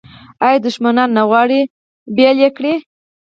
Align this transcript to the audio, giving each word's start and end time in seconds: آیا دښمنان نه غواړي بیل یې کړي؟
آیا 0.45 0.59
دښمنان 0.67 1.09
نه 1.17 1.23
غواړي 1.29 1.61
بیل 2.15 2.37
یې 2.43 2.49
کړي؟ 2.57 2.73